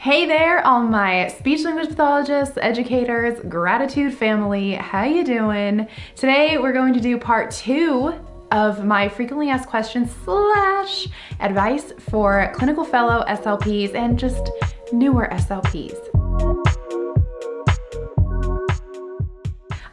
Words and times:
Hey 0.00 0.24
there, 0.24 0.66
all 0.66 0.82
my 0.82 1.28
speech 1.28 1.62
language 1.62 1.88
pathologists, 1.88 2.56
educators, 2.56 3.38
gratitude 3.50 4.14
family. 4.14 4.72
How 4.72 5.04
you 5.04 5.22
doing? 5.22 5.86
Today 6.16 6.56
we're 6.56 6.72
going 6.72 6.94
to 6.94 7.00
do 7.00 7.18
part 7.18 7.50
two 7.50 8.14
of 8.50 8.82
my 8.82 9.10
frequently 9.10 9.50
asked 9.50 9.68
questions 9.68 10.10
slash 10.24 11.06
advice 11.40 11.92
for 11.98 12.50
clinical 12.54 12.82
fellow 12.82 13.22
SLPs 13.28 13.94
and 13.94 14.18
just 14.18 14.48
newer 14.90 15.28
SLPs. 15.32 15.98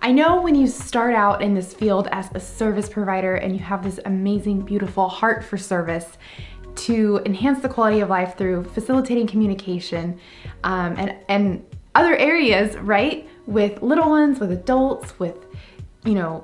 I 0.01 0.13
know 0.13 0.41
when 0.41 0.55
you 0.55 0.67
start 0.67 1.15
out 1.15 1.41
in 1.41 1.53
this 1.53 1.73
field 1.73 2.07
as 2.13 2.29
a 2.33 2.39
service 2.39 2.87
provider 2.87 3.35
and 3.35 3.51
you 3.51 3.59
have 3.59 3.83
this 3.83 3.99
amazing, 4.05 4.61
beautiful 4.61 5.09
heart 5.09 5.43
for 5.43 5.57
service, 5.57 6.17
to 6.77 7.21
enhance 7.25 7.59
the 7.61 7.69
quality 7.69 7.99
of 7.99 8.09
life 8.09 8.37
through 8.37 8.63
facilitating 8.65 9.27
communication 9.27 10.19
um, 10.63 10.95
and, 10.97 11.15
and 11.27 11.65
other 11.95 12.15
areas, 12.15 12.75
right? 12.77 13.27
With 13.45 13.81
little 13.81 14.09
ones, 14.09 14.39
with 14.39 14.51
adults, 14.51 15.17
with, 15.19 15.35
you 16.05 16.13
know, 16.13 16.43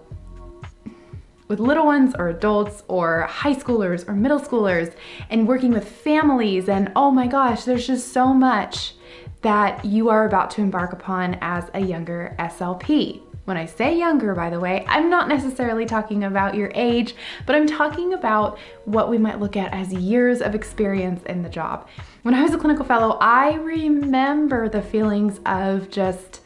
with 1.47 1.59
little 1.59 1.85
ones 1.85 2.15
or 2.17 2.29
adults 2.29 2.83
or 2.88 3.23
high 3.23 3.53
schoolers 3.53 4.07
or 4.07 4.13
middle 4.13 4.39
schoolers 4.39 4.95
and 5.29 5.47
working 5.47 5.71
with 5.71 5.88
families 5.88 6.67
and 6.69 6.91
oh 6.95 7.11
my 7.11 7.27
gosh, 7.27 7.63
there's 7.63 7.85
just 7.85 8.11
so 8.11 8.33
much 8.33 8.93
that 9.41 9.83
you 9.83 10.09
are 10.09 10.25
about 10.25 10.49
to 10.52 10.61
embark 10.61 10.93
upon 10.93 11.38
as 11.41 11.69
a 11.73 11.79
younger 11.79 12.35
SLP. 12.39 13.21
When 13.45 13.57
I 13.57 13.65
say 13.65 13.97
younger, 13.97 14.33
by 14.33 14.49
the 14.49 14.59
way, 14.59 14.85
I'm 14.88 15.09
not 15.09 15.27
necessarily 15.27 15.85
talking 15.85 16.23
about 16.23 16.55
your 16.55 16.71
age, 16.73 17.13
but 17.45 17.55
I'm 17.55 17.67
talking 17.67 18.13
about 18.13 18.57
what 18.85 19.09
we 19.09 19.17
might 19.17 19.41
look 19.41 19.57
at 19.57 19.73
as 19.73 19.91
years 19.91 20.41
of 20.41 20.55
experience 20.55 21.21
in 21.23 21.43
the 21.43 21.49
job. 21.49 21.89
When 22.21 22.33
I 22.33 22.41
was 22.41 22.53
a 22.53 22.57
clinical 22.57 22.85
fellow, 22.85 23.17
I 23.19 23.55
remember 23.55 24.69
the 24.69 24.81
feelings 24.81 25.41
of 25.45 25.89
just 25.89 26.39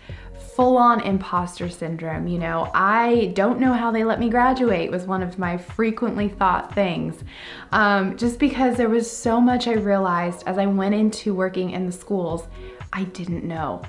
full 0.56 0.76
on 0.76 1.02
imposter 1.02 1.70
syndrome. 1.70 2.28
You 2.28 2.40
know, 2.40 2.72
I 2.74 3.32
don't 3.36 3.60
know 3.60 3.74
how 3.74 3.92
they 3.92 4.04
let 4.04 4.20
me 4.20 4.28
graduate 4.28 4.90
was 4.90 5.06
one 5.06 5.22
of 5.22 5.38
my 5.38 5.56
frequently 5.56 6.30
thought 6.30 6.74
things. 6.74 7.24
Um, 7.72 8.18
just 8.18 8.40
because 8.40 8.76
there 8.76 8.90
was 8.90 9.10
so 9.10 9.40
much 9.40 9.68
I 9.68 9.74
realized 9.74 10.44
as 10.48 10.58
I 10.58 10.66
went 10.66 10.96
into 10.96 11.36
working 11.36 11.70
in 11.70 11.86
the 11.86 11.92
schools, 11.92 12.48
I 12.92 13.04
didn't 13.04 13.44
know. 13.44 13.84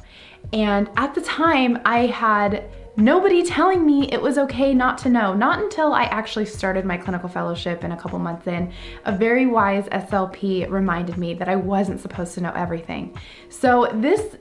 And 0.52 0.90
at 0.98 1.14
the 1.14 1.22
time, 1.22 1.78
I 1.86 2.06
had 2.06 2.68
nobody 2.98 3.44
telling 3.44 3.86
me 3.86 4.08
it 4.10 4.20
was 4.20 4.36
okay 4.38 4.74
not 4.74 4.98
to 4.98 5.08
know. 5.08 5.32
Not 5.32 5.60
until 5.62 5.94
I 5.94 6.04
actually 6.04 6.46
started 6.46 6.84
my 6.84 6.96
clinical 6.96 7.28
fellowship 7.28 7.84
and 7.84 7.92
a 7.92 7.96
couple 7.96 8.18
months 8.18 8.46
in, 8.46 8.72
a 9.04 9.16
very 9.16 9.46
wise 9.46 9.84
SLP 9.84 10.68
reminded 10.68 11.16
me 11.16 11.32
that 11.34 11.48
I 11.48 11.56
wasn't 11.56 12.00
supposed 12.00 12.34
to 12.34 12.40
know 12.40 12.52
everything. 12.54 13.16
So 13.48 13.88
this 13.94 14.36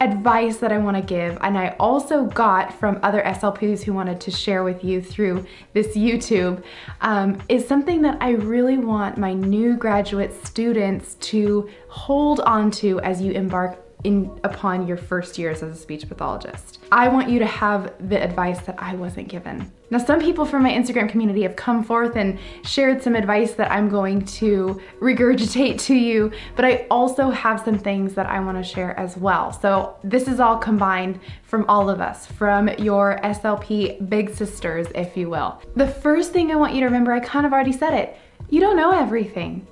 advice 0.00 0.58
that 0.58 0.72
I 0.72 0.78
want 0.78 0.96
to 0.96 1.02
give, 1.02 1.38
and 1.40 1.58
I 1.58 1.74
also 1.80 2.26
got 2.26 2.72
from 2.72 3.00
other 3.02 3.22
SLPs 3.22 3.82
who 3.82 3.92
wanted 3.92 4.20
to 4.20 4.30
share 4.30 4.62
with 4.62 4.84
you 4.84 5.00
through 5.02 5.46
this 5.72 5.96
YouTube, 5.96 6.62
um, 7.00 7.42
is 7.48 7.66
something 7.66 8.02
that 8.02 8.18
I 8.20 8.32
really 8.32 8.78
want 8.78 9.16
my 9.18 9.32
new 9.32 9.76
graduate 9.76 10.32
students 10.46 11.14
to 11.14 11.68
hold 11.88 12.40
on 12.40 12.70
to 12.72 13.00
as 13.00 13.20
you 13.22 13.32
embark 13.32 13.85
in 14.06 14.30
upon 14.44 14.86
your 14.86 14.96
first 14.96 15.36
years 15.36 15.62
as 15.64 15.76
a 15.76 15.80
speech 15.80 16.08
pathologist. 16.08 16.78
I 16.92 17.08
want 17.08 17.28
you 17.28 17.40
to 17.40 17.46
have 17.46 17.92
the 18.08 18.22
advice 18.22 18.60
that 18.62 18.76
I 18.78 18.94
wasn't 18.94 19.26
given. 19.26 19.70
Now, 19.90 19.98
some 19.98 20.20
people 20.20 20.44
from 20.44 20.62
my 20.62 20.70
Instagram 20.70 21.08
community 21.08 21.42
have 21.42 21.56
come 21.56 21.82
forth 21.82 22.16
and 22.16 22.38
shared 22.64 23.02
some 23.02 23.16
advice 23.16 23.54
that 23.54 23.70
I'm 23.70 23.88
going 23.88 24.24
to 24.24 24.80
regurgitate 25.00 25.80
to 25.82 25.94
you, 25.94 26.30
but 26.54 26.64
I 26.64 26.86
also 26.90 27.30
have 27.30 27.60
some 27.64 27.78
things 27.78 28.14
that 28.14 28.26
I 28.26 28.38
wanna 28.38 28.62
share 28.62 28.98
as 28.98 29.16
well. 29.16 29.52
So 29.52 29.96
this 30.04 30.28
is 30.28 30.38
all 30.38 30.56
combined 30.56 31.18
from 31.42 31.64
all 31.68 31.90
of 31.90 32.00
us, 32.00 32.26
from 32.26 32.68
your 32.78 33.18
SLP 33.24 34.08
big 34.08 34.32
sisters, 34.34 34.86
if 34.94 35.16
you 35.16 35.28
will. 35.28 35.60
The 35.74 35.88
first 35.88 36.32
thing 36.32 36.52
I 36.52 36.56
want 36.56 36.74
you 36.74 36.80
to 36.80 36.86
remember, 36.86 37.12
I 37.12 37.20
kind 37.20 37.44
of 37.44 37.52
already 37.52 37.72
said 37.72 37.92
it, 37.94 38.16
you 38.50 38.60
don't 38.60 38.76
know 38.76 38.92
everything. 38.92 39.66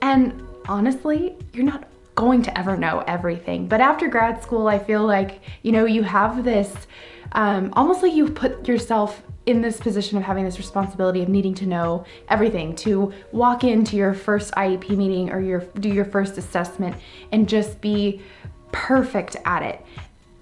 And 0.00 0.42
honestly, 0.66 1.36
you're 1.52 1.64
not 1.64 1.88
going 2.16 2.42
to 2.42 2.58
ever 2.58 2.76
know 2.76 3.04
everything. 3.06 3.68
But 3.68 3.80
after 3.80 4.08
grad 4.08 4.42
school, 4.42 4.66
I 4.66 4.78
feel 4.78 5.06
like, 5.06 5.40
you 5.62 5.70
know, 5.70 5.84
you 5.84 6.02
have 6.02 6.42
this, 6.42 6.74
um, 7.32 7.72
almost 7.74 8.02
like 8.02 8.14
you 8.14 8.28
put 8.28 8.66
yourself 8.66 9.22
in 9.44 9.60
this 9.60 9.78
position 9.78 10.18
of 10.18 10.24
having 10.24 10.44
this 10.44 10.58
responsibility 10.58 11.22
of 11.22 11.28
needing 11.28 11.54
to 11.54 11.66
know 11.66 12.04
everything, 12.28 12.74
to 12.74 13.12
walk 13.30 13.62
into 13.62 13.96
your 13.96 14.12
first 14.12 14.52
IEP 14.54 14.90
meeting 14.96 15.30
or 15.30 15.40
your 15.40 15.60
do 15.78 15.88
your 15.88 16.04
first 16.04 16.36
assessment 16.36 16.96
and 17.30 17.48
just 17.48 17.80
be 17.80 18.20
perfect 18.72 19.36
at 19.44 19.62
it. 19.62 19.84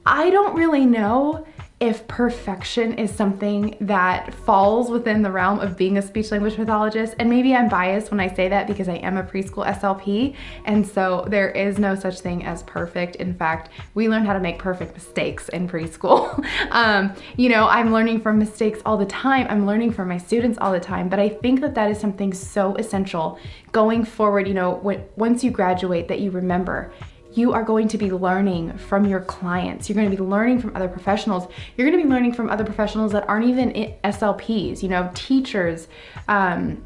I 0.06 0.30
don't 0.30 0.54
really 0.54 0.86
know 0.86 1.46
if 1.80 2.06
perfection 2.06 2.94
is 2.94 3.10
something 3.10 3.76
that 3.80 4.32
falls 4.32 4.90
within 4.90 5.22
the 5.22 5.30
realm 5.30 5.58
of 5.58 5.76
being 5.76 5.98
a 5.98 6.02
speech 6.02 6.30
language 6.30 6.54
pathologist. 6.54 7.14
And 7.18 7.28
maybe 7.28 7.54
I'm 7.54 7.68
biased 7.68 8.12
when 8.12 8.20
I 8.20 8.32
say 8.32 8.48
that 8.48 8.68
because 8.68 8.88
I 8.88 8.94
am 8.94 9.16
a 9.16 9.24
preschool 9.24 9.66
SLP. 9.66 10.36
And 10.64 10.86
so 10.86 11.26
there 11.28 11.50
is 11.50 11.78
no 11.78 11.96
such 11.96 12.20
thing 12.20 12.44
as 12.44 12.62
perfect. 12.62 13.16
In 13.16 13.34
fact, 13.34 13.70
we 13.94 14.08
learn 14.08 14.24
how 14.24 14.32
to 14.32 14.40
make 14.40 14.58
perfect 14.58 14.94
mistakes 14.94 15.48
in 15.48 15.68
preschool. 15.68 16.42
um, 16.70 17.12
you 17.36 17.48
know, 17.48 17.66
I'm 17.66 17.92
learning 17.92 18.20
from 18.20 18.38
mistakes 18.38 18.78
all 18.86 18.96
the 18.96 19.06
time. 19.06 19.46
I'm 19.50 19.66
learning 19.66 19.92
from 19.92 20.08
my 20.08 20.18
students 20.18 20.58
all 20.60 20.72
the 20.72 20.80
time. 20.80 21.08
But 21.08 21.18
I 21.18 21.28
think 21.28 21.60
that 21.60 21.74
that 21.74 21.90
is 21.90 21.98
something 21.98 22.32
so 22.32 22.76
essential 22.76 23.38
going 23.72 24.04
forward, 24.04 24.46
you 24.46 24.54
know, 24.54 24.76
when, 24.76 25.04
once 25.16 25.42
you 25.42 25.50
graduate 25.50 26.06
that 26.06 26.20
you 26.20 26.30
remember 26.30 26.92
you 27.36 27.52
are 27.52 27.62
going 27.62 27.88
to 27.88 27.98
be 27.98 28.10
learning 28.10 28.76
from 28.78 29.04
your 29.06 29.20
clients. 29.20 29.88
You're 29.88 29.96
going 29.96 30.10
to 30.10 30.16
be 30.16 30.22
learning 30.22 30.60
from 30.60 30.74
other 30.76 30.88
professionals. 30.88 31.46
You're 31.76 31.88
going 31.88 32.00
to 32.00 32.04
be 32.04 32.10
learning 32.10 32.32
from 32.32 32.48
other 32.50 32.64
professionals 32.64 33.12
that 33.12 33.28
aren't 33.28 33.46
even 33.46 33.72
SLPs, 34.04 34.82
you 34.82 34.88
know, 34.88 35.10
teachers, 35.14 35.88
um, 36.28 36.84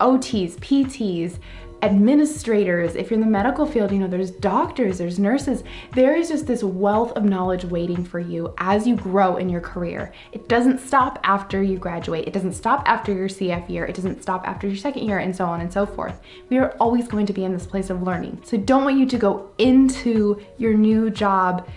OTs, 0.00 0.56
PTs, 0.56 1.38
administrators, 1.82 2.96
if 2.96 3.10
you're 3.10 3.18
in 3.18 3.24
the 3.24 3.30
medical 3.30 3.64
field, 3.64 3.92
you 3.92 3.98
know, 3.98 4.08
there's 4.08 4.30
doctors, 4.30 4.98
there's 4.98 5.18
nurses. 5.18 5.62
There 5.92 6.16
is 6.16 6.28
just 6.28 6.46
this 6.46 6.64
wealth 6.64 7.12
of 7.12 7.24
knowledge 7.24 7.64
waiting 7.64 8.04
for 8.04 8.18
you 8.18 8.52
as 8.58 8.86
you 8.86 8.96
grow 8.96 9.36
in 9.36 9.48
your 9.48 9.60
career. 9.60 10.12
It 10.32 10.48
doesn't 10.48 10.80
stop 10.80 11.18
after 11.22 11.62
you 11.62 11.78
graduate. 11.78 12.26
It 12.26 12.32
doesn't 12.32 12.54
stop 12.54 12.82
after 12.86 13.12
your 13.12 13.28
CF 13.28 13.68
year. 13.68 13.84
It 13.86 13.94
doesn't 13.94 14.22
stop 14.22 14.46
after 14.46 14.66
your 14.66 14.76
second 14.76 15.06
year 15.06 15.18
and 15.18 15.34
so 15.34 15.44
on 15.44 15.60
and 15.60 15.72
so 15.72 15.86
forth. 15.86 16.20
We 16.48 16.58
are 16.58 16.72
always 16.80 17.06
going 17.06 17.26
to 17.26 17.32
be 17.32 17.44
in 17.44 17.52
this 17.52 17.66
place 17.66 17.90
of 17.90 18.02
learning. 18.02 18.42
So 18.44 18.56
don't 18.56 18.84
want 18.84 18.98
you 18.98 19.06
to 19.06 19.18
go 19.18 19.50
into 19.58 20.40
your 20.58 20.74
new 20.74 21.10
job 21.10 21.68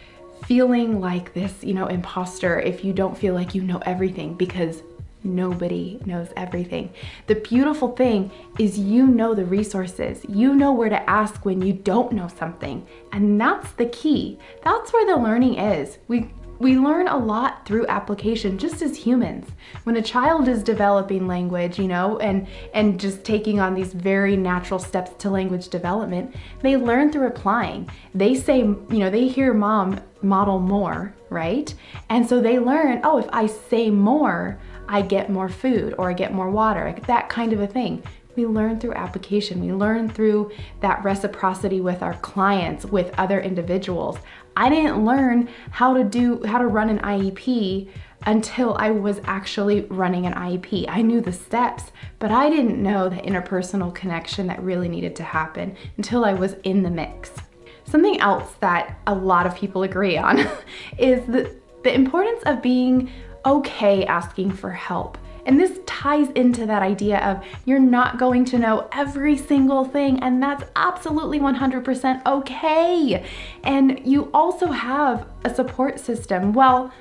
feeling 0.46 1.00
like 1.00 1.34
this, 1.34 1.64
you 1.64 1.74
know, 1.74 1.86
imposter 1.86 2.60
if 2.60 2.84
you 2.84 2.94
don't 2.94 3.18
feel 3.18 3.36
like 3.36 3.54
you 3.54 3.62
know 3.62 3.80
everything 3.86 4.34
because 4.34 4.82
Nobody 5.24 6.00
knows 6.06 6.30
everything. 6.36 6.92
The 7.28 7.36
beautiful 7.36 7.90
thing 7.96 8.32
is 8.58 8.80
you 8.80 9.06
know 9.06 9.36
the 9.36 9.46
resources. 9.46 10.26
You 10.28 10.56
know 10.56 10.72
where 10.72 10.90
to 10.90 11.10
ask 11.10 11.46
when 11.46 11.62
you 11.62 11.74
don't 11.74 12.12
know 12.12 12.28
something. 12.28 12.86
And 13.12 13.40
that's 13.40 13.72
the 13.74 13.86
key. 13.86 14.40
That's 14.64 14.92
where 14.92 15.06
the 15.06 15.22
learning 15.22 15.56
is. 15.56 16.00
We 16.08 16.32
we 16.62 16.78
learn 16.78 17.08
a 17.08 17.18
lot 17.18 17.66
through 17.66 17.88
application 17.88 18.60
just 18.60 18.84
as 18.84 18.96
humans. 18.96 19.48
When 19.84 19.96
a 19.96 20.02
child 20.02 20.48
is 20.48 20.62
developing 20.62 21.28
language, 21.28 21.80
you 21.80 21.88
know, 21.88 22.20
and 22.20 22.48
and 22.76 23.00
just 23.00 23.24
taking 23.24 23.60
on 23.60 23.74
these 23.74 23.94
very 23.94 24.38
natural 24.38 24.80
steps 24.80 25.12
to 25.24 25.32
language 25.32 25.70
development, 25.70 26.36
they 26.62 26.78
learn 26.78 27.12
through 27.12 27.28
applying. 27.28 27.90
They 28.14 28.36
say, 28.36 28.60
you 28.60 28.86
know, 28.90 29.10
they 29.10 29.28
hear 29.28 29.56
mom 29.56 30.02
model 30.22 30.60
more, 30.60 31.16
right? 31.32 31.74
And 32.10 32.30
so 32.30 32.40
they 32.40 32.60
learn, 32.60 33.02
oh, 33.04 33.18
if 33.18 33.28
I 33.34 33.48
say 33.48 33.90
more, 33.90 34.60
I 34.92 35.02
get 35.02 35.30
more 35.30 35.48
food 35.48 35.96
or 35.98 36.10
I 36.10 36.14
get 36.14 36.34
more 36.34 36.50
water, 36.50 36.94
that 37.08 37.30
kind 37.30 37.54
of 37.54 37.62
a 37.62 37.68
thing. 37.68 38.04
We 38.36 38.46
learn 38.46 38.80
through 38.80 38.94
application. 38.94 39.62
We 39.62 39.72
learn 39.72 40.10
through 40.10 40.52
that 40.82 41.02
reciprocity 41.04 41.80
with 41.80 42.04
our 42.04 42.16
clients, 42.16 42.86
with 42.86 43.14
other 43.18 43.40
individuals. 43.40 44.18
I 44.58 44.70
didn't 44.70 45.06
learn 45.06 45.48
how 45.70 45.94
to 45.94 46.04
do, 46.04 46.44
how 46.44 46.58
to 46.58 46.68
run 46.68 46.90
an 46.90 47.00
IEP 47.00 47.90
until 48.26 48.76
I 48.76 48.92
was 48.92 49.22
actually 49.24 49.82
running 49.86 50.26
an 50.26 50.34
IEP. 50.34 50.86
I 50.90 51.02
knew 51.02 51.22
the 51.22 51.32
steps, 51.32 51.92
but 52.20 52.32
I 52.32 52.50
didn't 52.50 52.82
know 52.82 53.08
the 53.08 53.16
interpersonal 53.16 53.96
connection 53.96 54.48
that 54.48 54.62
really 54.62 54.90
needed 54.90 55.16
to 55.18 55.24
happen 55.24 55.76
until 55.96 56.26
I 56.26 56.34
was 56.34 56.56
in 56.64 56.84
the 56.84 56.92
mix. 56.92 57.32
Something 57.86 58.20
else 58.20 58.54
that 58.60 59.00
a 59.08 59.16
lot 59.16 59.46
of 59.46 59.56
people 59.56 59.84
agree 59.84 60.18
on 60.18 60.40
is 60.98 61.26
the, 61.28 61.56
the 61.84 61.94
importance 61.94 62.44
of 62.46 62.62
being 62.62 63.10
okay 63.46 64.06
asking 64.06 64.52
for 64.52 64.72
help. 64.72 65.18
And 65.46 65.60
this 65.60 65.80
ties 65.88 66.30
into 66.32 66.66
that 66.68 66.84
idea 66.84 67.18
of 67.20 67.44
you're 67.66 67.80
not 67.80 68.20
going 68.20 68.46
to 68.46 68.60
know 68.60 68.88
every 68.92 69.36
single 69.36 69.84
thing, 69.84 70.20
and 70.22 70.42
that's 70.42 70.64
absolutely 70.76 71.40
100% 71.40 72.26
okay. 72.26 73.26
And 73.64 74.06
you 74.06 74.30
also 74.34 74.68
have 74.68 75.28
a 75.44 75.54
support 75.54 76.00
system. 76.00 76.54
Well, 76.54 76.94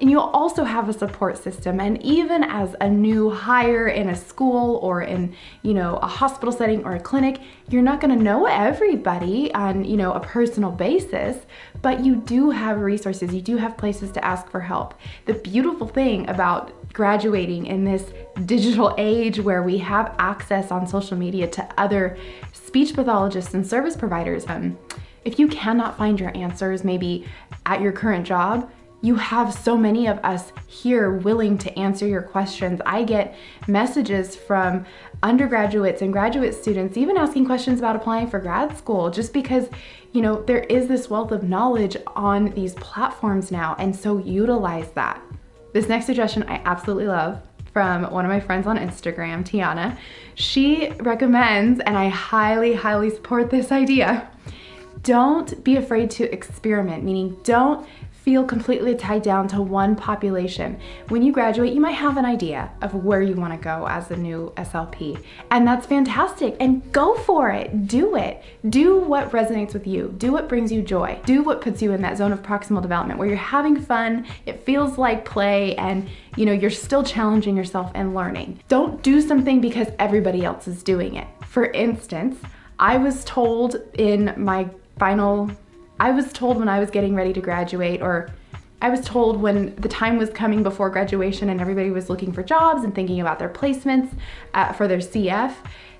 and 0.00 0.10
you'll 0.10 0.20
also 0.20 0.64
have 0.64 0.88
a 0.88 0.92
support 0.92 1.38
system. 1.38 1.80
And 1.80 2.00
even 2.02 2.44
as 2.44 2.76
a 2.80 2.88
new 2.88 3.30
hire 3.30 3.88
in 3.88 4.10
a 4.10 4.16
school 4.16 4.76
or 4.76 5.02
in, 5.02 5.34
you 5.62 5.72
know, 5.72 5.96
a 5.96 6.06
hospital 6.06 6.52
setting 6.52 6.84
or 6.84 6.94
a 6.94 7.00
clinic, 7.00 7.40
you're 7.70 7.82
not 7.82 8.00
to 8.16 8.22
know 8.22 8.46
everybody 8.46 9.52
on, 9.54 9.84
you 9.84 9.96
know, 9.96 10.12
a 10.12 10.20
personal 10.20 10.70
basis, 10.70 11.38
but 11.80 12.04
you 12.04 12.16
do 12.16 12.50
have 12.50 12.80
resources. 12.80 13.32
You 13.32 13.40
do 13.40 13.56
have 13.56 13.76
places 13.78 14.12
to 14.12 14.24
ask 14.24 14.50
for 14.50 14.60
help. 14.60 14.94
The 15.24 15.34
beautiful 15.34 15.86
thing 15.86 16.28
about 16.28 16.72
graduating 16.92 17.66
in 17.66 17.84
this 17.84 18.12
digital 18.44 18.94
age 18.98 19.40
where 19.40 19.62
we 19.62 19.78
have 19.78 20.14
access 20.18 20.70
on 20.70 20.86
social 20.86 21.16
media 21.16 21.46
to 21.48 21.66
other 21.78 22.18
speech 22.52 22.94
pathologists 22.94 23.54
and 23.54 23.66
service 23.66 23.96
providers, 23.96 24.44
um, 24.48 24.78
if 25.24 25.38
you 25.38 25.48
cannot 25.48 25.96
find 25.96 26.20
your 26.20 26.34
answers 26.36 26.84
maybe 26.84 27.26
at 27.64 27.80
your 27.80 27.92
current 27.92 28.26
job, 28.26 28.70
you 29.02 29.14
have 29.16 29.52
so 29.52 29.76
many 29.76 30.06
of 30.06 30.18
us 30.24 30.52
here 30.66 31.12
willing 31.12 31.58
to 31.58 31.78
answer 31.78 32.06
your 32.06 32.22
questions. 32.22 32.80
I 32.86 33.04
get 33.04 33.36
messages 33.68 34.34
from 34.34 34.86
undergraduates 35.22 36.02
and 36.02 36.12
graduate 36.12 36.54
students 36.54 36.96
even 36.96 37.16
asking 37.16 37.46
questions 37.46 37.78
about 37.78 37.96
applying 37.96 38.28
for 38.28 38.38
grad 38.38 38.76
school 38.76 39.10
just 39.10 39.32
because, 39.32 39.68
you 40.12 40.22
know, 40.22 40.42
there 40.42 40.60
is 40.64 40.88
this 40.88 41.10
wealth 41.10 41.30
of 41.30 41.42
knowledge 41.42 41.96
on 42.14 42.50
these 42.52 42.74
platforms 42.74 43.52
now 43.52 43.76
and 43.78 43.94
so 43.94 44.18
utilize 44.18 44.90
that. 44.92 45.22
This 45.72 45.88
next 45.88 46.06
suggestion 46.06 46.44
I 46.48 46.62
absolutely 46.64 47.06
love 47.06 47.40
from 47.72 48.10
one 48.10 48.24
of 48.24 48.30
my 48.30 48.40
friends 48.40 48.66
on 48.66 48.78
Instagram, 48.78 49.44
Tiana. 49.44 49.98
She 50.34 50.90
recommends, 51.00 51.78
and 51.80 51.98
I 51.98 52.08
highly, 52.08 52.72
highly 52.72 53.10
support 53.10 53.50
this 53.50 53.70
idea. 53.70 54.30
Don't 55.02 55.62
be 55.62 55.76
afraid 55.76 56.10
to 56.12 56.32
experiment, 56.32 57.04
meaning 57.04 57.36
don't 57.44 57.86
feel 58.26 58.42
completely 58.42 58.92
tied 58.96 59.22
down 59.22 59.46
to 59.46 59.62
one 59.62 59.94
population. 59.94 60.76
When 61.10 61.22
you 61.22 61.30
graduate, 61.30 61.72
you 61.72 61.80
might 61.80 61.92
have 61.92 62.16
an 62.16 62.24
idea 62.24 62.72
of 62.82 62.92
where 62.92 63.22
you 63.22 63.36
want 63.36 63.52
to 63.52 63.56
go 63.56 63.86
as 63.86 64.10
a 64.10 64.16
new 64.16 64.52
SLP, 64.56 65.22
and 65.52 65.64
that's 65.64 65.86
fantastic. 65.86 66.56
And 66.58 66.90
go 66.90 67.14
for 67.18 67.50
it, 67.50 67.86
do 67.86 68.16
it. 68.16 68.42
Do 68.68 68.98
what 68.98 69.30
resonates 69.30 69.74
with 69.74 69.86
you, 69.86 70.12
do 70.18 70.32
what 70.32 70.48
brings 70.48 70.72
you 70.72 70.82
joy, 70.82 71.20
do 71.24 71.44
what 71.44 71.60
puts 71.60 71.80
you 71.80 71.92
in 71.92 72.02
that 72.02 72.18
zone 72.18 72.32
of 72.32 72.42
proximal 72.42 72.82
development 72.82 73.20
where 73.20 73.28
you're 73.28 73.36
having 73.36 73.80
fun, 73.80 74.26
it 74.44 74.64
feels 74.64 74.98
like 74.98 75.24
play, 75.24 75.76
and 75.76 76.08
you 76.34 76.46
know, 76.46 76.52
you're 76.52 76.68
still 76.68 77.04
challenging 77.04 77.56
yourself 77.56 77.92
and 77.94 78.12
learning. 78.12 78.58
Don't 78.66 79.04
do 79.04 79.20
something 79.20 79.60
because 79.60 79.86
everybody 80.00 80.44
else 80.44 80.66
is 80.66 80.82
doing 80.82 81.14
it. 81.14 81.28
For 81.46 81.66
instance, 81.66 82.40
I 82.80 82.96
was 82.96 83.24
told 83.24 83.76
in 83.94 84.34
my 84.36 84.68
final 84.98 85.48
I 85.98 86.10
was 86.10 86.32
told 86.32 86.58
when 86.58 86.68
I 86.68 86.78
was 86.78 86.90
getting 86.90 87.14
ready 87.14 87.32
to 87.32 87.40
graduate, 87.40 88.02
or 88.02 88.30
I 88.82 88.90
was 88.90 89.00
told 89.00 89.40
when 89.40 89.74
the 89.76 89.88
time 89.88 90.18
was 90.18 90.30
coming 90.30 90.62
before 90.62 90.90
graduation 90.90 91.48
and 91.48 91.60
everybody 91.60 91.90
was 91.90 92.10
looking 92.10 92.32
for 92.32 92.42
jobs 92.42 92.84
and 92.84 92.94
thinking 92.94 93.20
about 93.20 93.38
their 93.38 93.48
placements 93.48 94.12
uh, 94.54 94.72
for 94.72 94.86
their 94.86 94.98
CF, 94.98 95.54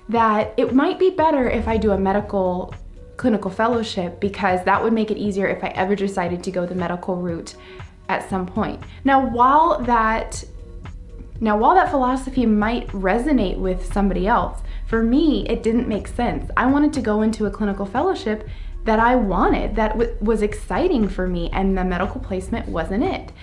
that 0.09 0.53
it 0.57 0.73
might 0.73 0.99
be 0.99 1.09
better 1.09 1.49
if 1.49 1.67
I 1.67 1.77
do 1.77 1.91
a 1.91 1.97
medical 1.97 2.73
clinical 3.17 3.49
fellowship 3.49 4.19
because 4.19 4.63
that 4.65 4.81
would 4.81 4.93
make 4.93 5.09
it 5.09 5.17
easier 5.17 5.47
if 5.47 5.63
I 5.63 5.69
ever 5.69 5.95
decided 5.95 6.43
to 6.43 6.51
go 6.51 6.67
the 6.67 6.75
medical 6.75 7.15
route 7.15 7.55
at 8.09 8.29
some 8.29 8.45
point. 8.45 8.81
Now, 9.03 9.27
while 9.27 9.79
that 9.83 10.43
now, 11.39 11.55
while 11.55 11.75
that 11.75 11.91
philosophy 11.91 12.47
might 12.47 12.87
resonate 12.87 13.57
with 13.57 13.93
somebody 13.93 14.27
else, 14.27 14.59
for 14.87 15.03
me, 15.03 15.47
it 15.47 15.61
didn't 15.61 15.87
make 15.87 16.07
sense. 16.07 16.49
I 16.57 16.65
wanted 16.65 16.93
to 16.93 17.01
go 17.01 17.21
into 17.21 17.45
a 17.45 17.51
clinical 17.51 17.85
fellowship 17.85 18.47
that 18.87 18.99
I 18.99 19.15
wanted, 19.15 19.75
that 19.75 20.21
was 20.23 20.41
exciting 20.41 21.09
for 21.09 21.27
me, 21.27 21.49
and 21.51 21.77
the 21.77 21.83
medical 21.83 22.21
placement 22.21 22.69
wasn't 22.69 23.03
it. 23.03 23.33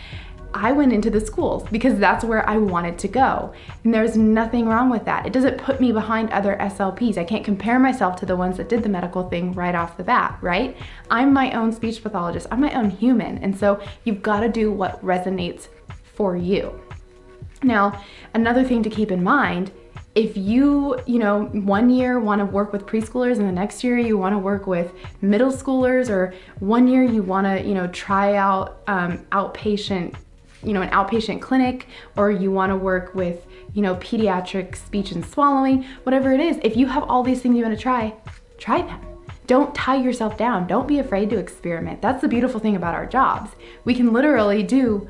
I 0.55 0.73
went 0.73 0.93
into 0.93 1.11
the 1.11 1.21
schools 1.21 1.65
because 1.71 1.99
that's 1.99 2.25
where 2.25 2.49
I 2.49 2.57
wanted 2.57 2.97
to 3.01 3.09
go. 3.09 3.53
And 3.83 3.93
there's 3.93 4.17
nothing 4.17 4.67
wrong 4.67 4.89
with 4.89 5.05
that. 5.05 5.27
It 5.27 5.33
doesn't 5.33 5.59
put 5.59 5.81
me 5.81 5.93
behind 5.93 6.31
other 6.31 6.57
SLPs. 6.59 7.19
I 7.19 7.25
can't 7.25 7.45
compare 7.45 7.79
myself 7.79 8.17
to 8.21 8.27
the 8.27 8.37
ones 8.37 8.57
that 8.57 8.71
did 8.71 8.85
the 8.85 8.89
medical 8.89 9.29
thing 9.29 9.53
right 9.53 9.75
off 9.75 9.99
the 9.99 10.05
bat, 10.05 10.39
right? 10.41 10.77
I'm 11.11 11.33
my 11.33 11.53
own 11.53 11.73
speech 11.73 12.03
pathologist, 12.03 12.47
I'm 12.51 12.61
my 12.61 12.73
own 12.73 12.89
human. 12.89 13.39
And 13.39 13.59
so 13.59 13.83
you've 14.05 14.23
got 14.23 14.41
to 14.41 14.49
do 14.49 14.73
what 14.73 15.05
resonates 15.05 15.69
for 16.15 16.37
you. 16.37 16.81
Now, 17.63 18.03
another 18.33 18.65
thing 18.65 18.83
to 18.85 18.91
keep 18.91 19.11
in 19.11 19.23
mind 19.23 19.73
if 20.15 20.37
you, 20.37 20.99
you 21.07 21.19
know, 21.19 21.47
one 21.47 21.91
year 21.91 22.21
want 22.21 22.39
to 22.39 22.45
work 22.45 22.73
with 22.73 22.87
preschoolers 22.87 23.39
and 23.39 23.49
the 23.49 23.53
next 23.53 23.83
year 23.83 23.99
you 23.99 24.17
want 24.17 24.33
to 24.33 24.39
work 24.39 24.67
with 24.67 24.93
middle 25.21 25.53
schoolers, 25.53 26.09
or 26.09 26.33
one 26.61 26.87
year 26.87 27.03
you 27.03 27.23
want 27.23 27.47
to, 27.47 27.67
you 27.67 27.75
know, 27.75 27.89
try 27.89 28.37
out 28.37 28.79
um, 28.87 29.19
outpatient, 29.33 30.15
you 30.63 30.73
know, 30.73 30.83
an 30.83 30.91
outpatient 30.91 31.43
clinic, 31.43 31.89
or 32.17 32.31
you 32.31 32.53
want 32.53 32.71
to 32.71 32.77
work 32.77 33.15
with, 33.15 33.45
you 33.73 33.83
know, 33.83 33.97
pediatric 33.97 34.77
speech 34.77 35.11
and 35.11 35.27
swallowing, 35.27 35.83
whatever 36.05 36.33
it 36.33 36.41
is, 36.41 36.59
if 36.63 36.77
you 36.77 36.87
have 36.87 37.03
all 37.05 37.25
these 37.25 37.43
things 37.43 37.57
you 37.57 37.65
want 37.65 37.77
to 37.77 37.83
try, 37.83 38.15
try 38.57 38.83
them. 38.83 39.01
Don't 39.49 39.75
tie 39.75 39.97
yourself 39.97 40.39
down. 40.39 40.67
Don't 40.67 40.87
be 40.87 41.01
afraid 41.01 41.29
to 41.31 41.39
experiment. 41.39 42.01
That's 42.01 42.23
the 42.23 42.29
beautiful 42.29 42.61
thing 42.61 42.77
about 42.77 42.95
our 42.95 43.05
jobs. 43.05 43.51
We 43.85 43.95
can 43.95 44.13
literally 44.13 44.63
do 44.63 45.09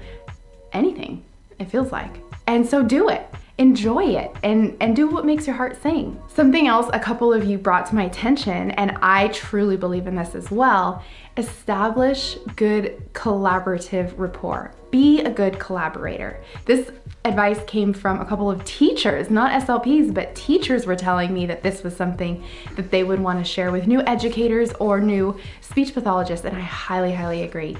anything, 0.72 1.22
it 1.58 1.66
feels 1.66 1.92
like. 1.92 2.10
And 2.46 2.66
so 2.66 2.82
do 2.82 3.10
it 3.10 3.28
enjoy 3.56 4.04
it 4.04 4.34
and, 4.42 4.76
and 4.80 4.96
do 4.96 5.08
what 5.08 5.24
makes 5.24 5.46
your 5.46 5.54
heart 5.54 5.80
sing. 5.80 6.20
Something 6.28 6.66
else 6.66 6.90
a 6.92 6.98
couple 6.98 7.32
of 7.32 7.44
you 7.44 7.56
brought 7.56 7.86
to 7.86 7.94
my 7.94 8.04
attention, 8.04 8.72
and 8.72 8.98
I 9.00 9.28
truly 9.28 9.76
believe 9.76 10.08
in 10.08 10.16
this 10.16 10.34
as 10.34 10.50
well, 10.50 11.04
establish 11.36 12.36
good 12.56 13.02
collaborative 13.12 14.12
rapport. 14.16 14.72
Be 14.90 15.20
a 15.20 15.30
good 15.30 15.58
collaborator. 15.58 16.42
This 16.64 16.90
advice 17.24 17.60
came 17.66 17.92
from 17.92 18.20
a 18.20 18.24
couple 18.24 18.50
of 18.50 18.64
teachers, 18.64 19.30
not 19.30 19.62
SLPs, 19.62 20.12
but 20.12 20.34
teachers 20.34 20.84
were 20.84 20.96
telling 20.96 21.32
me 21.32 21.46
that 21.46 21.62
this 21.62 21.82
was 21.82 21.96
something 21.96 22.44
that 22.76 22.90
they 22.90 23.04
would 23.04 23.20
want 23.20 23.38
to 23.38 23.44
share 23.44 23.70
with 23.70 23.86
new 23.86 24.00
educators 24.02 24.72
or 24.74 25.00
new 25.00 25.38
speech 25.60 25.94
pathologists, 25.94 26.44
and 26.44 26.56
I 26.56 26.60
highly, 26.60 27.12
highly 27.12 27.42
agree. 27.42 27.76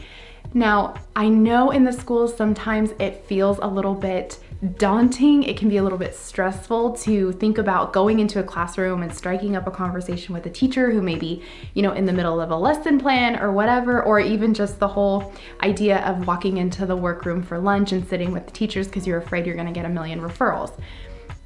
Now, 0.57 0.95
I 1.17 1.29
know 1.29 1.73
in 1.73 1.85
the 1.85 1.93
schools 1.93 2.37
sometimes 2.37 2.93
it 3.01 3.25
feels 3.27 3.59
a 3.59 3.67
little 3.67 3.95
bit 3.95 4.39
daunting. 4.79 5.43
It 5.43 5.57
can 5.57 5.69
be 5.69 5.77
a 5.79 5.83
little 5.83 5.99
bit 5.99 6.15
stressful 6.15 6.93
to 6.99 7.33
think 7.33 7.59
about 7.59 7.93
going 7.93 8.21
into 8.21 8.39
a 8.39 8.43
classroom 8.45 9.03
and 9.03 9.13
striking 9.13 9.57
up 9.57 9.67
a 9.67 9.71
conversation 9.71 10.33
with 10.33 10.47
a 10.47 10.51
teacher 10.51 10.93
who 10.93 11.03
may 11.03 11.17
be, 11.17 11.43
you 11.75 11.83
know, 11.83 11.93
in 11.93 12.07
the 12.07 12.13
middle 12.13 12.41
of 12.41 12.51
a 12.51 12.57
lesson 12.57 13.01
plan 13.01 13.39
or 13.41 13.53
whatever, 13.53 14.03
or 14.03 14.21
even 14.21 14.55
just 14.55 14.79
the 14.79 14.89
whole 14.89 15.33
idea 15.63 15.99
of 16.07 16.27
walking 16.27 16.59
into 16.59 16.87
the 16.87 16.97
workroom 16.97 17.43
for 17.43 17.59
lunch 17.59 17.91
and 17.91 18.09
sitting 18.09 18.31
with 18.31 18.47
the 18.47 18.53
teachers 18.53 18.87
because 18.87 19.07
you're 19.07 19.19
afraid 19.19 19.45
you're 19.45 19.57
going 19.57 19.67
to 19.67 19.73
get 19.73 19.85
a 19.85 19.89
million 19.89 20.21
referrals. 20.21 20.73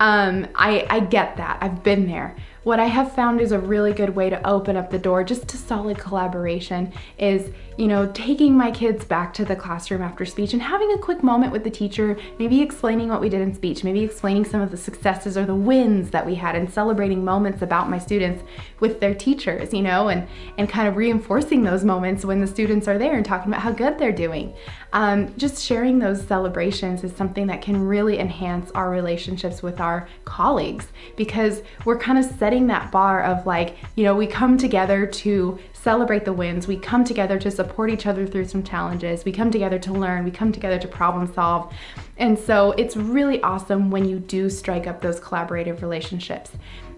Um, 0.00 0.46
I, 0.54 0.87
I 0.88 1.00
get 1.00 1.38
that. 1.38 1.58
I've 1.61 1.82
been 1.82 2.06
there. 2.06 2.37
What 2.69 2.81
I 2.81 2.85
have 2.85 3.15
found 3.15 3.41
is 3.41 3.53
a 3.53 3.59
really 3.59 3.94
good 3.94 4.15
way 4.15 4.29
to 4.29 4.47
open 4.47 4.76
up 4.76 4.91
the 4.91 4.99
door 4.99 5.25
just 5.25 5.49
to 5.49 5.56
solid 5.56 5.97
collaboration 5.97 6.93
is, 7.17 7.50
you 7.79 7.87
know, 7.87 8.11
taking 8.12 8.55
my 8.55 8.70
kids 8.70 9.07
back 9.07 9.33
to 9.35 9.47
the 9.47 9.57
classroom 9.57 10.02
after 10.02 10.26
speech 10.26 10.52
and 10.52 10.61
having 10.61 10.92
a 10.92 10.99
quick 10.99 11.23
moment 11.23 11.50
with 11.50 11.64
the 11.64 11.71
teacher, 11.71 12.19
maybe 12.38 12.61
explaining 12.61 13.09
what 13.09 13.23
we 13.23 13.31
did 13.31 13.40
in 13.40 13.54
speech, 13.54 13.85
maybe 13.85 14.04
explaining 14.04 14.45
some 14.45 14.61
of 14.61 14.71
the 14.71 14.76
successes 14.76 15.38
or 15.38 15.47
the 15.47 15.54
wins 15.54 16.11
that 16.11 16.26
we 16.26 16.35
had 16.35 16.54
and 16.57 16.71
celebrating 16.71 17.25
moments 17.25 17.62
about 17.62 17.88
my 17.88 17.99
students 17.99 18.45
with 18.81 19.00
their 19.00 19.14
teachers, 19.14 19.73
you 19.73 19.81
know, 19.81 20.09
and, 20.09 20.28
and 20.59 20.69
kind 20.69 20.87
of 20.87 20.97
reinforcing 20.97 21.62
those 21.62 21.85
moments 21.85 22.23
when 22.23 22.42
the 22.42 22.47
students 22.47 22.87
are 22.87 22.99
there 22.99 23.14
and 23.14 23.25
talking 23.25 23.50
about 23.50 23.62
how 23.62 23.73
good 23.73 23.97
they're 23.97 24.12
doing. 24.12 24.54
Um, 24.92 25.35
just 25.38 25.64
sharing 25.64 25.99
those 25.99 26.23
celebrations 26.23 27.02
is 27.02 27.16
something 27.16 27.47
that 27.47 27.62
can 27.62 27.81
really 27.81 28.19
enhance 28.19 28.71
our 28.73 28.90
relationships 28.90 29.62
with 29.62 29.81
our 29.81 30.07
colleagues 30.26 30.88
because 31.16 31.62
we're 31.87 31.99
kind 31.99 32.19
of 32.19 32.25
setting 32.25 32.58
setting 32.59 32.67
that 32.67 32.91
bar 32.91 33.23
of 33.23 33.47
like, 33.47 33.77
you 33.95 34.03
know, 34.03 34.17
we 34.17 34.27
come 34.27 34.59
together 34.59 35.07
to 35.07 35.57
celebrate 35.73 36.25
the 36.25 36.33
wins, 36.33 36.67
we 36.67 36.77
come 36.77 37.05
together 37.05 37.38
to 37.38 37.50
support 37.53 37.88
each 37.88 38.05
other 38.05 38.27
through 38.27 38.45
some 38.45 38.65
challenges, 38.65 39.25
we 39.25 39.31
come 39.31 39.49
together 39.49 39.79
to 39.79 39.93
learn, 39.93 40.25
we 40.25 40.31
come 40.31 40.50
together 40.50 40.77
to 40.77 40.88
problem 40.88 41.33
solve. 41.33 41.73
And 42.17 42.37
so 42.37 42.73
it's 42.73 42.97
really 42.97 43.41
awesome 43.43 43.93
when 43.93 44.09
you 44.09 44.19
do 44.19 44.50
strike 44.50 44.88
up 44.88 45.00
those 45.00 45.21
collaborative 45.21 45.83
relationships. 45.83 46.50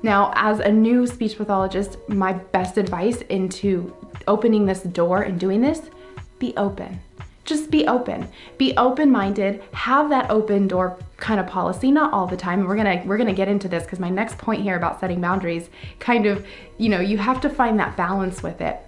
Now, 0.03 0.33
as 0.35 0.61
a 0.61 0.73
new 0.73 1.07
speech 1.07 1.37
pathologist, 1.37 1.99
my 2.09 2.33
best 2.33 2.79
advice 2.79 3.21
into 3.29 3.95
opening 4.27 4.65
this 4.65 4.81
door 4.81 5.23
and 5.23 5.39
doing 5.39 5.61
this, 5.61 5.83
be 6.39 6.55
open 6.57 6.99
just 7.51 7.71
be 7.71 7.87
open. 7.87 8.27
Be 8.57 8.75
open-minded, 8.79 9.63
have 9.75 10.09
that 10.09 10.31
open 10.31 10.67
door 10.69 10.99
kind 11.19 11.39
of 11.39 11.47
policy, 11.47 11.91
not 11.91 12.15
all 12.15 12.27
the 12.27 12.37
time. 12.37 12.67
We're 12.67 12.77
gonna 12.77 13.03
we're 13.05 13.19
gonna 13.19 13.35
get 13.35 13.49
into 13.49 13.69
this 13.69 13.83
because 13.83 13.99
my 13.99 14.09
next 14.09 14.39
point 14.39 14.63
here 14.63 14.77
about 14.77 15.01
setting 15.01 15.21
boundaries, 15.21 15.69
kind 15.99 16.25
of, 16.25 16.47
you 16.79 16.89
know, 16.89 17.01
you 17.01 17.19
have 17.19 17.43
to 17.43 17.51
find 17.51 17.79
that 17.79 17.97
balance 17.97 18.43
with 18.43 18.63
it. 18.63 18.81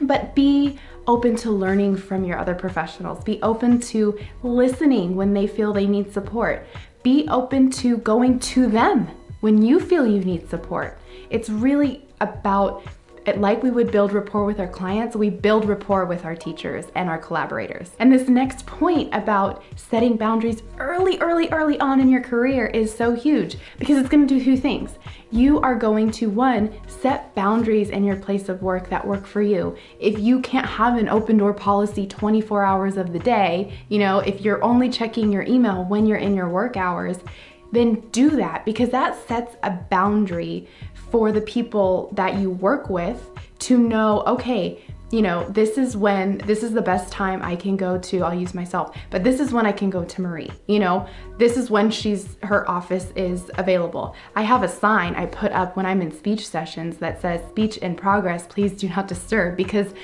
But 0.00 0.34
be 0.34 0.78
open 1.06 1.36
to 1.36 1.50
learning 1.50 1.96
from 1.96 2.24
your 2.24 2.38
other 2.38 2.54
professionals. 2.54 3.22
Be 3.22 3.38
open 3.42 3.80
to 3.92 4.18
listening 4.42 5.16
when 5.16 5.34
they 5.34 5.46
feel 5.46 5.72
they 5.72 5.86
need 5.86 6.12
support. 6.12 6.66
Be 7.02 7.28
open 7.28 7.70
to 7.82 7.98
going 7.98 8.38
to 8.40 8.66
them 8.66 9.08
when 9.40 9.60
you 9.60 9.78
feel 9.78 10.06
you 10.06 10.24
need 10.24 10.48
support. 10.48 10.98
It's 11.28 11.50
really 11.50 12.06
about 12.20 12.82
like 13.36 13.62
we 13.62 13.70
would 13.70 13.90
build 13.90 14.12
rapport 14.12 14.44
with 14.44 14.60
our 14.60 14.68
clients, 14.68 15.16
we 15.16 15.30
build 15.30 15.64
rapport 15.64 16.04
with 16.04 16.24
our 16.24 16.36
teachers 16.36 16.86
and 16.94 17.08
our 17.08 17.18
collaborators. 17.18 17.90
And 17.98 18.12
this 18.12 18.28
next 18.28 18.66
point 18.66 19.14
about 19.14 19.62
setting 19.76 20.16
boundaries 20.16 20.62
early, 20.78 21.18
early, 21.18 21.48
early 21.50 21.80
on 21.80 22.00
in 22.00 22.08
your 22.08 22.20
career 22.20 22.66
is 22.66 22.94
so 22.94 23.14
huge 23.14 23.56
because 23.78 23.98
it's 23.98 24.08
gonna 24.08 24.26
do 24.26 24.42
two 24.42 24.56
things. 24.56 24.98
You 25.30 25.60
are 25.60 25.74
going 25.74 26.10
to, 26.12 26.30
one, 26.30 26.72
set 26.86 27.34
boundaries 27.34 27.90
in 27.90 28.04
your 28.04 28.16
place 28.16 28.48
of 28.48 28.62
work 28.62 28.88
that 28.90 29.06
work 29.06 29.26
for 29.26 29.42
you. 29.42 29.76
If 29.98 30.18
you 30.18 30.40
can't 30.40 30.66
have 30.66 30.96
an 30.96 31.08
open 31.08 31.38
door 31.38 31.52
policy 31.52 32.06
24 32.06 32.62
hours 32.62 32.96
of 32.96 33.12
the 33.12 33.18
day, 33.18 33.72
you 33.88 33.98
know, 33.98 34.20
if 34.20 34.42
you're 34.42 34.62
only 34.62 34.88
checking 34.88 35.32
your 35.32 35.42
email 35.42 35.84
when 35.84 36.06
you're 36.06 36.18
in 36.18 36.36
your 36.36 36.48
work 36.48 36.76
hours, 36.76 37.18
then 37.74 38.00
do 38.10 38.30
that 38.30 38.64
because 38.64 38.90
that 38.90 39.16
sets 39.26 39.56
a 39.62 39.70
boundary 39.70 40.68
for 41.10 41.32
the 41.32 41.40
people 41.40 42.10
that 42.14 42.38
you 42.38 42.50
work 42.50 42.90
with 42.90 43.30
to 43.60 43.78
know, 43.78 44.22
okay, 44.22 44.82
you 45.10 45.22
know, 45.22 45.48
this 45.50 45.78
is 45.78 45.96
when, 45.96 46.38
this 46.38 46.64
is 46.64 46.72
the 46.72 46.82
best 46.82 47.12
time 47.12 47.40
I 47.40 47.54
can 47.54 47.76
go 47.76 47.98
to, 47.98 48.24
I'll 48.24 48.34
use 48.34 48.52
myself, 48.52 48.96
but 49.10 49.22
this 49.22 49.38
is 49.38 49.52
when 49.52 49.64
I 49.64 49.70
can 49.70 49.88
go 49.88 50.04
to 50.04 50.20
Marie, 50.20 50.50
you 50.66 50.80
know, 50.80 51.06
this 51.38 51.56
is 51.56 51.70
when 51.70 51.88
she's, 51.88 52.36
her 52.42 52.68
office 52.68 53.12
is 53.14 53.48
available. 53.54 54.16
I 54.34 54.42
have 54.42 54.64
a 54.64 54.68
sign 54.68 55.14
I 55.14 55.26
put 55.26 55.52
up 55.52 55.76
when 55.76 55.86
I'm 55.86 56.02
in 56.02 56.10
speech 56.10 56.48
sessions 56.48 56.96
that 56.96 57.22
says 57.22 57.48
speech 57.48 57.76
in 57.76 57.94
progress, 57.94 58.46
please 58.48 58.72
do 58.72 58.88
not 58.88 59.06
disturb 59.06 59.56
because 59.56 59.94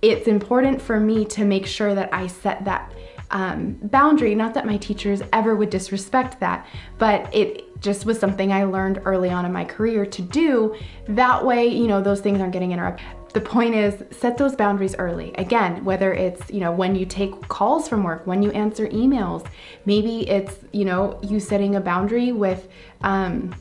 it's 0.00 0.28
important 0.28 0.80
for 0.80 1.00
me 1.00 1.24
to 1.24 1.44
make 1.44 1.66
sure 1.66 1.94
that 1.96 2.12
I 2.14 2.28
set 2.28 2.64
that 2.64 2.92
um, 3.32 3.78
boundary. 3.82 4.34
Not 4.34 4.54
that 4.54 4.64
my 4.66 4.76
teachers 4.76 5.22
ever 5.32 5.56
would 5.56 5.70
disrespect 5.70 6.38
that, 6.40 6.66
but 6.98 7.34
it 7.34 7.80
just 7.80 8.06
was 8.06 8.18
something 8.18 8.52
I 8.52 8.64
learned 8.64 9.02
early 9.04 9.30
on 9.30 9.44
in 9.44 9.52
my 9.52 9.64
career 9.64 10.06
to 10.06 10.22
do. 10.22 10.76
That 11.08 11.44
way, 11.44 11.66
you 11.66 11.88
know, 11.88 12.00
those 12.00 12.20
things 12.20 12.40
aren't 12.40 12.52
getting 12.52 12.72
interrupted. 12.72 13.04
The 13.32 13.40
point 13.40 13.74
is 13.74 14.04
set 14.14 14.36
those 14.36 14.54
boundaries 14.54 14.94
early. 14.98 15.32
Again, 15.38 15.82
whether 15.84 16.12
it's, 16.12 16.50
you 16.50 16.60
know, 16.60 16.70
when 16.70 16.94
you 16.94 17.06
take 17.06 17.48
calls 17.48 17.88
from 17.88 18.04
work, 18.04 18.26
when 18.26 18.42
you 18.42 18.50
answer 18.52 18.86
emails, 18.88 19.46
maybe 19.86 20.28
it's, 20.28 20.58
you 20.72 20.84
know, 20.84 21.18
you 21.22 21.40
setting 21.40 21.76
a 21.76 21.80
boundary 21.80 22.30
with, 22.32 22.68
um, 23.00 23.54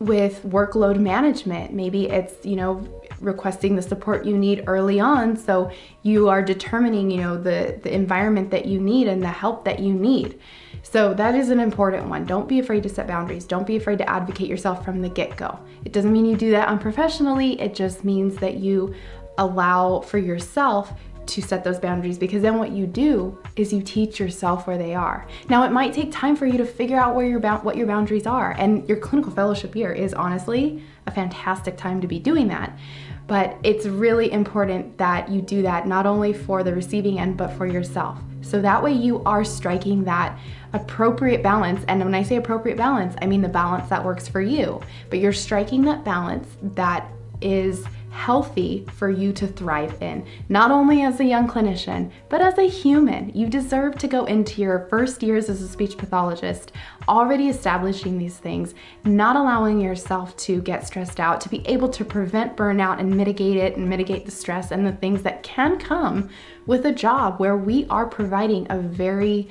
with 0.00 0.42
workload 0.44 0.98
management. 1.00 1.72
Maybe 1.72 2.10
it's, 2.10 2.44
you 2.44 2.56
know, 2.56 2.86
requesting 3.20 3.76
the 3.76 3.82
support 3.82 4.24
you 4.24 4.36
need 4.36 4.64
early 4.66 5.00
on 5.00 5.36
so 5.36 5.70
you 6.02 6.28
are 6.28 6.42
determining, 6.42 7.10
you 7.10 7.20
know, 7.20 7.36
the, 7.36 7.78
the 7.82 7.94
environment 7.94 8.50
that 8.50 8.66
you 8.66 8.80
need 8.80 9.08
and 9.08 9.22
the 9.22 9.28
help 9.28 9.64
that 9.64 9.78
you 9.78 9.92
need. 9.92 10.38
So 10.82 11.14
that 11.14 11.34
is 11.34 11.48
an 11.48 11.60
important 11.60 12.08
one. 12.08 12.26
Don't 12.26 12.48
be 12.48 12.58
afraid 12.58 12.82
to 12.82 12.88
set 12.88 13.06
boundaries. 13.06 13.46
Don't 13.46 13.66
be 13.66 13.76
afraid 13.76 13.98
to 13.98 14.08
advocate 14.08 14.48
yourself 14.48 14.84
from 14.84 15.00
the 15.00 15.08
get-go. 15.08 15.58
It 15.84 15.92
doesn't 15.92 16.12
mean 16.12 16.26
you 16.26 16.36
do 16.36 16.50
that 16.50 16.68
unprofessionally. 16.68 17.60
It 17.60 17.74
just 17.74 18.04
means 18.04 18.36
that 18.36 18.56
you 18.56 18.94
allow 19.38 20.00
for 20.00 20.18
yourself 20.18 20.92
to 21.26 21.42
set 21.42 21.64
those 21.64 21.78
boundaries 21.78 22.18
because 22.18 22.42
then 22.42 22.58
what 22.58 22.70
you 22.70 22.86
do 22.86 23.38
is 23.56 23.72
you 23.72 23.82
teach 23.82 24.18
yourself 24.18 24.66
where 24.66 24.78
they 24.78 24.94
are. 24.94 25.26
Now 25.48 25.64
it 25.64 25.72
might 25.72 25.92
take 25.92 26.12
time 26.12 26.36
for 26.36 26.46
you 26.46 26.58
to 26.58 26.66
figure 26.66 26.98
out 26.98 27.14
where 27.14 27.26
your 27.26 27.40
what 27.40 27.76
your 27.76 27.86
boundaries 27.86 28.26
are 28.26 28.52
and 28.58 28.88
your 28.88 28.98
clinical 28.98 29.32
fellowship 29.32 29.74
year 29.74 29.92
is 29.92 30.14
honestly 30.14 30.82
a 31.06 31.10
fantastic 31.10 31.76
time 31.76 32.00
to 32.00 32.06
be 32.06 32.18
doing 32.18 32.48
that. 32.48 32.78
But 33.26 33.56
it's 33.62 33.86
really 33.86 34.30
important 34.32 34.98
that 34.98 35.30
you 35.30 35.40
do 35.40 35.62
that 35.62 35.86
not 35.86 36.06
only 36.06 36.32
for 36.32 36.62
the 36.62 36.74
receiving 36.74 37.18
end 37.18 37.36
but 37.36 37.48
for 37.52 37.66
yourself. 37.66 38.18
So 38.42 38.60
that 38.60 38.82
way 38.82 38.92
you 38.92 39.22
are 39.24 39.44
striking 39.44 40.04
that 40.04 40.38
appropriate 40.74 41.42
balance. 41.42 41.84
And 41.88 42.04
when 42.04 42.14
I 42.14 42.22
say 42.22 42.36
appropriate 42.36 42.76
balance, 42.76 43.14
I 43.22 43.26
mean 43.26 43.40
the 43.40 43.48
balance 43.48 43.88
that 43.88 44.04
works 44.04 44.28
for 44.28 44.42
you. 44.42 44.82
But 45.08 45.20
you're 45.20 45.32
striking 45.32 45.82
that 45.82 46.04
balance 46.04 46.48
that 46.74 47.10
is 47.40 47.86
healthy 48.14 48.86
for 48.94 49.10
you 49.10 49.32
to 49.32 49.46
thrive 49.46 50.00
in, 50.00 50.24
not 50.48 50.70
only 50.70 51.02
as 51.02 51.18
a 51.18 51.24
young 51.24 51.48
clinician, 51.48 52.10
but 52.28 52.40
as 52.40 52.56
a 52.56 52.68
human. 52.68 53.28
You 53.34 53.48
deserve 53.48 53.98
to 53.98 54.06
go 54.06 54.24
into 54.24 54.62
your 54.62 54.86
first 54.88 55.22
years 55.22 55.50
as 55.50 55.60
a 55.60 55.68
speech 55.68 55.98
pathologist 55.98 56.70
already 57.08 57.48
establishing 57.48 58.16
these 58.16 58.38
things, 58.38 58.74
not 59.04 59.34
allowing 59.34 59.80
yourself 59.80 60.36
to 60.38 60.62
get 60.62 60.86
stressed 60.86 61.18
out, 61.18 61.40
to 61.40 61.48
be 61.48 61.66
able 61.66 61.88
to 61.88 62.04
prevent 62.04 62.56
burnout 62.56 63.00
and 63.00 63.14
mitigate 63.14 63.56
it 63.56 63.76
and 63.76 63.90
mitigate 63.90 64.24
the 64.24 64.30
stress 64.30 64.70
and 64.70 64.86
the 64.86 64.92
things 64.92 65.22
that 65.22 65.42
can 65.42 65.76
come 65.76 66.30
with 66.66 66.86
a 66.86 66.92
job 66.92 67.40
where 67.40 67.56
we 67.56 67.84
are 67.90 68.06
providing 68.06 68.66
a 68.70 68.78
very 68.78 69.48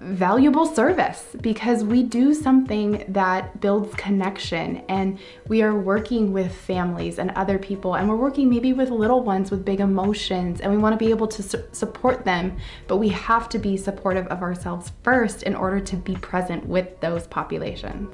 valuable 0.00 0.66
service 0.66 1.26
because 1.40 1.84
we 1.84 2.02
do 2.02 2.34
something 2.34 3.04
that 3.08 3.60
builds 3.60 3.94
connection 3.94 4.82
and 4.88 5.18
we 5.48 5.62
are 5.62 5.78
working 5.78 6.32
with 6.32 6.54
families 6.54 7.18
and 7.18 7.30
other 7.32 7.58
people 7.58 7.94
and 7.94 8.08
we're 8.08 8.16
working 8.16 8.48
maybe 8.48 8.72
with 8.72 8.90
little 8.90 9.22
ones 9.22 9.50
with 9.50 9.64
big 9.64 9.80
emotions 9.80 10.60
and 10.60 10.70
we 10.70 10.78
want 10.78 10.92
to 10.92 11.04
be 11.04 11.10
able 11.10 11.26
to 11.26 11.42
su 11.42 11.62
support 11.72 12.24
them 12.24 12.56
but 12.86 12.96
we 12.96 13.08
have 13.08 13.48
to 13.48 13.58
be 13.58 13.76
supportive 13.76 14.26
of 14.28 14.42
ourselves 14.42 14.92
first 15.02 15.42
in 15.42 15.54
order 15.54 15.80
to 15.80 15.96
be 15.96 16.14
present 16.16 16.66
with 16.66 17.00
those 17.00 17.26
populations. 17.26 18.08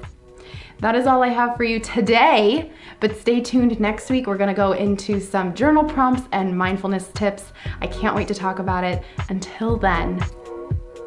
That 0.81 0.97
is 0.97 1.07
all 1.07 1.23
I 1.23 1.29
have 1.29 1.57
for 1.57 1.65
you 1.65 1.81
today, 1.81 2.71
but 3.01 3.17
stay 3.17 3.41
tuned 3.41 3.79
next 3.81 4.11
week. 4.11 4.27
We're 4.27 4.37
gonna 4.37 4.55
go 4.55 4.73
into 4.73 5.21
some 5.21 5.55
journal 5.55 5.85
prompts 5.85 6.29
and 6.33 6.57
mindfulness 6.57 7.09
tips. 7.15 7.53
I 7.81 7.87
can't 7.87 8.15
wait 8.15 8.29
to 8.29 8.35
talk 8.35 8.59
about 8.59 8.85
it. 8.85 9.03
Until 9.29 9.77
then, 9.77 10.21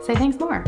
say 0.07 0.15
thanks 0.15 0.39
more. 0.39 0.63